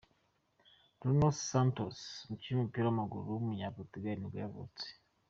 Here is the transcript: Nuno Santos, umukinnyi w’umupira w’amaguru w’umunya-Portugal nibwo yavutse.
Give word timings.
Nuno 1.01 1.27
Santos, 1.49 1.97
umukinnyi 2.25 2.57
w’umupira 2.57 2.85
w’amaguru 2.87 3.25
w’umunya-Portugal 3.31 4.15
nibwo 4.17 4.39
yavutse. 4.43 4.85